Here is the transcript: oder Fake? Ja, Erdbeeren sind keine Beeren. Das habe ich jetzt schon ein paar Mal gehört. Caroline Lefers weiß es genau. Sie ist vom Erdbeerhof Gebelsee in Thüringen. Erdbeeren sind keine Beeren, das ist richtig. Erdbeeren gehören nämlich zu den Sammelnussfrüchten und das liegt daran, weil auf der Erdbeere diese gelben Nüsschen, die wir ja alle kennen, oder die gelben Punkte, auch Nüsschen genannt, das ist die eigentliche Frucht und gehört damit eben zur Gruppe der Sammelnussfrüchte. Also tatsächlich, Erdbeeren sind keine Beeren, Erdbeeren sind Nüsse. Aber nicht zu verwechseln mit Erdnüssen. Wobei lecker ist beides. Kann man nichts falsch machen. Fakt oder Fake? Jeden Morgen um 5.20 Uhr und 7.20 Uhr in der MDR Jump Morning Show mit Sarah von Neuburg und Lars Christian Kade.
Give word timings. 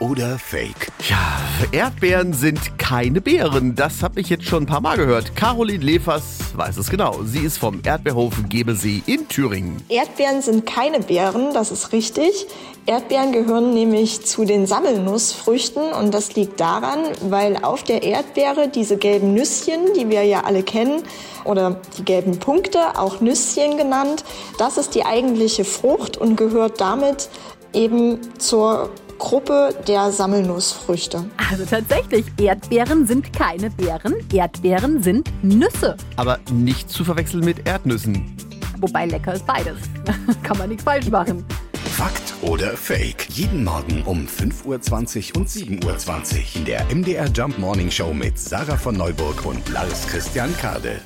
oder 0.00 0.38
Fake? 0.38 0.88
Ja, 1.08 1.38
Erdbeeren 1.72 2.32
sind 2.32 2.78
keine 2.78 3.20
Beeren. 3.20 3.76
Das 3.76 4.02
habe 4.02 4.20
ich 4.20 4.28
jetzt 4.30 4.46
schon 4.46 4.64
ein 4.64 4.66
paar 4.66 4.80
Mal 4.80 4.96
gehört. 4.96 5.36
Caroline 5.36 5.84
Lefers 5.84 6.56
weiß 6.56 6.78
es 6.78 6.90
genau. 6.90 7.22
Sie 7.22 7.40
ist 7.40 7.58
vom 7.58 7.80
Erdbeerhof 7.84 8.34
Gebelsee 8.48 9.02
in 9.06 9.28
Thüringen. 9.28 9.82
Erdbeeren 9.88 10.42
sind 10.42 10.66
keine 10.66 11.00
Beeren, 11.00 11.54
das 11.54 11.70
ist 11.70 11.92
richtig. 11.92 12.46
Erdbeeren 12.86 13.32
gehören 13.32 13.74
nämlich 13.74 14.24
zu 14.24 14.44
den 14.44 14.66
Sammelnussfrüchten 14.66 15.92
und 15.92 16.12
das 16.12 16.34
liegt 16.34 16.58
daran, 16.58 16.98
weil 17.28 17.58
auf 17.62 17.84
der 17.84 18.02
Erdbeere 18.02 18.68
diese 18.68 18.96
gelben 18.96 19.34
Nüsschen, 19.34 19.92
die 19.96 20.08
wir 20.08 20.24
ja 20.24 20.44
alle 20.44 20.62
kennen, 20.62 21.02
oder 21.44 21.80
die 21.98 22.04
gelben 22.04 22.38
Punkte, 22.38 22.98
auch 22.98 23.20
Nüsschen 23.20 23.76
genannt, 23.76 24.24
das 24.58 24.76
ist 24.78 24.94
die 24.94 25.04
eigentliche 25.04 25.64
Frucht 25.64 26.16
und 26.16 26.36
gehört 26.36 26.80
damit 26.80 27.28
eben 27.72 28.18
zur 28.38 28.90
Gruppe 29.20 29.74
der 29.86 30.10
Sammelnussfrüchte. 30.10 31.24
Also 31.50 31.64
tatsächlich, 31.66 32.24
Erdbeeren 32.40 33.06
sind 33.06 33.32
keine 33.32 33.70
Beeren, 33.70 34.14
Erdbeeren 34.32 35.02
sind 35.02 35.30
Nüsse. 35.44 35.96
Aber 36.16 36.40
nicht 36.50 36.90
zu 36.90 37.04
verwechseln 37.04 37.44
mit 37.44 37.68
Erdnüssen. 37.68 38.34
Wobei 38.78 39.04
lecker 39.06 39.34
ist 39.34 39.46
beides. 39.46 39.76
Kann 40.42 40.56
man 40.56 40.70
nichts 40.70 40.84
falsch 40.84 41.10
machen. 41.10 41.44
Fakt 41.92 42.32
oder 42.40 42.74
Fake? 42.76 43.28
Jeden 43.30 43.62
Morgen 43.62 44.02
um 44.04 44.26
5.20 44.26 45.34
Uhr 45.34 45.36
und 45.36 45.48
7.20 45.48 45.84
Uhr 45.84 46.56
in 46.56 46.64
der 46.64 46.84
MDR 46.92 47.26
Jump 47.28 47.58
Morning 47.58 47.90
Show 47.90 48.14
mit 48.14 48.38
Sarah 48.38 48.78
von 48.78 48.96
Neuburg 48.96 49.44
und 49.44 49.68
Lars 49.68 50.06
Christian 50.06 50.56
Kade. 50.56 50.98